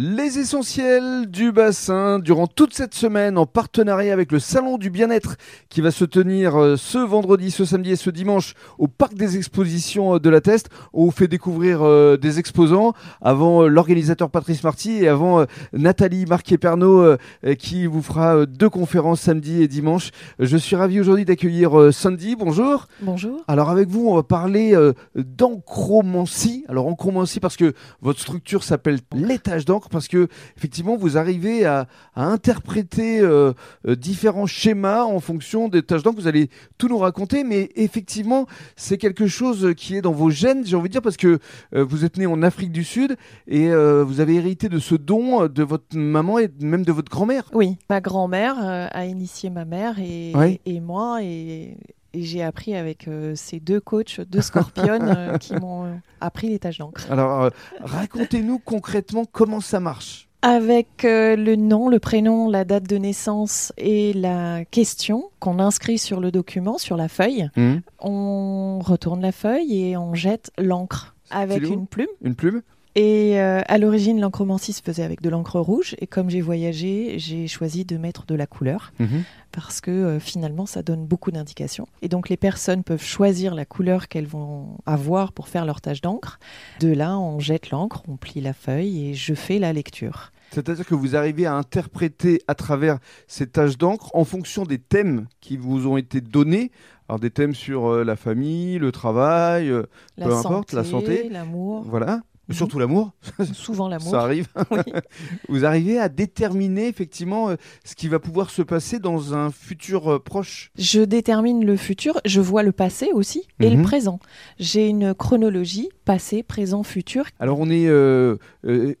[0.00, 5.34] Les essentiels du bassin durant toute cette semaine en partenariat avec le Salon du bien-être
[5.70, 9.36] qui va se tenir euh, ce vendredi, ce samedi et ce dimanche au Parc des
[9.36, 10.68] expositions euh, de la Teste.
[10.92, 17.16] On vous fait découvrir euh, des exposants avant l'organisateur Patrice Marty et avant Nathalie Marquet-Pernot
[17.58, 20.10] qui vous fera deux conférences samedi et dimanche.
[20.38, 22.36] Je suis ravi aujourd'hui d'accueillir Sandy.
[22.36, 22.86] Bonjour.
[23.02, 23.42] Bonjour.
[23.48, 24.78] Alors avec vous, on va parler
[25.16, 26.64] d'encromancie.
[26.68, 31.86] Alors encromancie parce que votre structure s'appelle l'étage d'encre parce que effectivement vous arrivez à,
[32.16, 33.52] interpréter euh,
[33.86, 36.20] euh, différents schémas en fonction des tâches d'encre.
[36.20, 40.66] Vous allez tout nous raconter, mais effectivement c'est quelque chose qui est dans vos gènes,
[40.66, 41.38] j'ai envie de dire, parce que
[41.74, 43.16] euh, vous êtes né en Afrique du Sud
[43.46, 47.44] et vous avez hérité de ce don de votre maman et même de votre grand-mère.
[47.52, 51.76] Oui, ma grand-mère a initié ma mère et, et moi et
[52.14, 56.48] et j'ai appris avec euh, ces deux coachs, deux scorpions, euh, qui m'ont euh, appris
[56.48, 57.10] les tâches d'encre.
[57.10, 57.50] Alors,
[57.80, 60.28] racontez-nous concrètement comment ça marche.
[60.40, 66.20] Avec le nom, le prénom, la date de naissance et la question qu'on inscrit sur
[66.20, 67.78] le document, sur la feuille, mmh.
[67.98, 72.06] on retourne la feuille et on jette l'encre avec une plume.
[72.22, 72.62] Une plume
[72.94, 75.94] et à l'origine, l'encromancie se faisait avec de l'encre rouge.
[75.98, 78.92] Et comme j'ai voyagé, j'ai choisi de mettre de la couleur.
[78.98, 79.18] Mmh
[79.52, 81.88] parce que euh, finalement ça donne beaucoup d'indications.
[82.02, 86.00] Et donc les personnes peuvent choisir la couleur qu'elles vont avoir pour faire leur tâche
[86.00, 86.38] d'encre.
[86.80, 90.32] De là, on jette l'encre, on plie la feuille et je fais la lecture.
[90.50, 95.26] C'est-à-dire que vous arrivez à interpréter à travers ces tâches d'encre en fonction des thèmes
[95.40, 96.70] qui vous ont été donnés.
[97.08, 99.84] Alors des thèmes sur euh, la famille, le travail, euh,
[100.16, 101.84] peu importe, la santé, l'amour.
[101.86, 102.20] Voilà.
[102.50, 103.12] Surtout l'amour.
[103.52, 104.10] Souvent l'amour.
[104.10, 104.46] Ça arrive.
[105.48, 110.12] Vous arrivez à déterminer effectivement euh, ce qui va pouvoir se passer dans un futur
[110.12, 110.70] euh, proche.
[110.78, 113.82] Je détermine le futur, je vois le passé aussi et le mhm.
[113.82, 114.20] présent.
[114.58, 117.24] J'ai une chronologie passé, présent, futur.
[117.38, 118.36] Alors on est euh,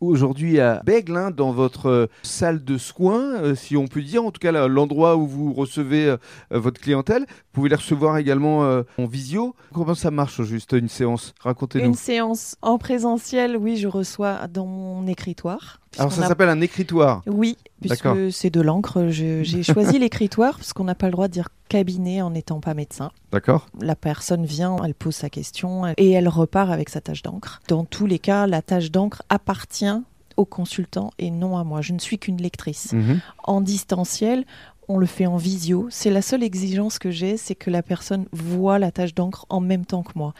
[0.00, 4.38] aujourd'hui à Bègle, hein, dans votre salle de soins, si on peut dire, en tout
[4.38, 6.16] cas l'endroit où vous recevez
[6.50, 7.22] votre clientèle.
[7.22, 8.60] Vous pouvez les recevoir également
[8.98, 9.54] en visio.
[9.72, 11.34] Comment ça marche juste une séance?
[11.40, 11.86] Racontez-nous.
[11.86, 15.80] Une séance en présentiel oui, je reçois dans mon écritoire.
[15.98, 19.08] Alors ça s'appelle un écritoire Oui, puisque c'est de l'encre.
[19.08, 22.74] J'ai choisi l'écritoire parce qu'on n'a pas le droit de dire cabinet en n'étant pas
[22.74, 23.10] médecin.
[23.32, 23.66] D'accord.
[23.80, 27.60] La personne vient, elle pose sa question et elle repart avec sa tâche d'encre.
[27.68, 30.00] Dans tous les cas, la tâche d'encre appartient
[30.36, 31.80] au consultant et non à moi.
[31.80, 32.92] Je ne suis qu'une lectrice.
[32.92, 33.20] Mhm.
[33.44, 34.44] En distanciel,
[34.88, 35.86] on le fait en visio.
[35.90, 39.60] C'est la seule exigence que j'ai, c'est que la personne voit la tâche d'encre en
[39.60, 40.34] même temps que moi.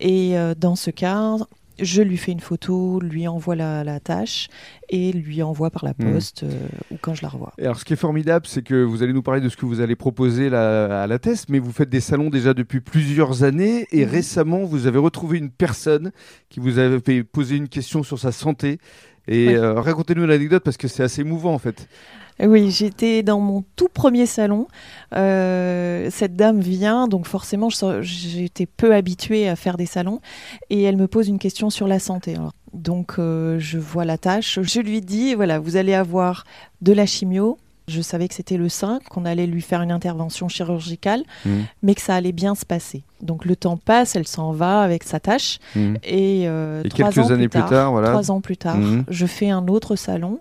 [0.00, 1.36] Et euh, dans ce cas,
[1.78, 4.48] je lui fais une photo, lui envoie la, tâche
[4.88, 6.12] et lui envoie par la hmm.
[6.12, 7.52] poste euh, ou quand je la revois.
[7.58, 9.80] alors, ce qui est formidable, c'est que vous allez nous parler de ce que vous
[9.80, 14.04] allez proposer à la test, mais vous faites des salons déjà depuis plusieurs années et
[14.04, 16.12] récemment, vous avez retrouvé une personne
[16.48, 18.78] qui vous avait posé une question sur sa santé.
[19.28, 21.88] Et euh, racontez-nous l'anecdote parce que c'est assez émouvant en fait.
[22.40, 24.66] Oui, j'étais dans mon tout premier salon.
[25.14, 27.68] Euh, cette dame vient, donc forcément,
[28.00, 30.20] j'étais peu habituée à faire des salons,
[30.70, 32.36] et elle me pose une question sur la santé.
[32.72, 34.58] donc, euh, je vois la tâche.
[34.62, 36.44] Je lui dis voilà, vous allez avoir
[36.80, 40.48] de la chimio, je savais que c'était le sein, qu'on allait lui faire une intervention
[40.48, 41.50] chirurgicale, mmh.
[41.82, 43.02] mais que ça allait bien se passer.
[43.20, 45.58] Donc le temps passe, elle s'en va avec sa tâche.
[45.74, 45.94] Mmh.
[46.04, 48.10] Et, euh, quelques années plus tard, voilà.
[48.10, 49.04] trois ans plus tard, mmh.
[49.08, 50.40] je fais un autre salon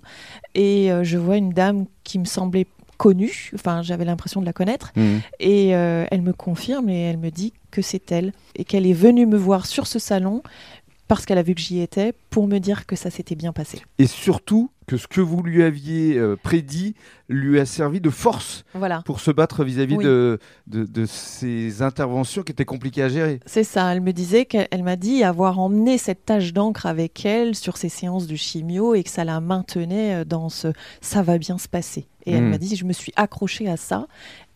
[0.55, 4.53] et euh, je vois une dame qui me semblait connue, enfin j'avais l'impression de la
[4.53, 4.93] connaître,
[5.39, 8.93] et euh, elle me confirme et elle me dit que c'est elle et qu'elle est
[8.93, 10.43] venue me voir sur ce salon
[11.11, 13.81] parce qu'elle a vu que j'y étais, pour me dire que ça s'était bien passé.
[13.97, 16.95] Et surtout que ce que vous lui aviez euh, prédit
[17.29, 18.65] lui a servi de force
[19.05, 20.37] pour se battre vis-à-vis de,
[20.67, 23.39] de, ces interventions qui étaient compliquées à gérer.
[23.45, 27.55] C'est ça, elle me disait qu'elle m'a dit avoir emmené cette tâche d'encre avec elle
[27.55, 31.37] sur ses séances de chimio et que ça la maintenait euh, dans ce ça va
[31.37, 32.09] bien se passer.
[32.25, 32.49] Et elle hmm.
[32.49, 34.07] m'a dit, je me suis accrochée à ça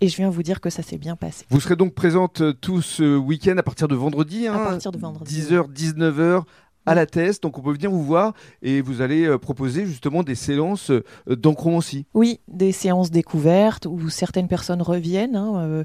[0.01, 1.45] et je viens vous dire que ça s'est bien passé.
[1.49, 4.47] Vous serez donc présente euh, tout ce week-end à partir de vendredi.
[4.47, 5.41] Hein, à partir de vendredi.
[5.41, 6.43] 10h, 19h
[6.85, 7.43] à la test.
[7.43, 11.03] Donc on peut venir vous voir et vous allez euh, proposer justement des séances euh,
[11.27, 12.05] d'encromancie.
[12.13, 15.83] Oui, des séances découvertes où certaines personnes reviennent hein,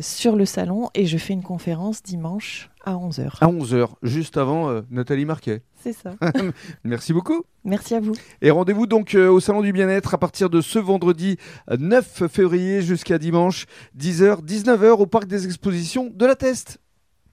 [0.00, 3.38] sur le salon et je fais une conférence dimanche à 11h.
[3.40, 5.62] À 11h, juste avant Nathalie Marquet.
[5.82, 6.14] C'est ça.
[6.84, 7.42] Merci beaucoup.
[7.64, 8.14] Merci à vous.
[8.40, 11.38] Et rendez-vous donc euh, au Salon du Bien-être à partir de ce vendredi
[11.76, 13.66] 9 février jusqu'à dimanche
[13.98, 16.78] 10h, 19h au Parc des Expositions de la Teste.